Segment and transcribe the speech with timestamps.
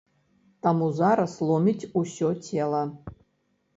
[0.67, 2.81] Таму зараз ломіць усё цела.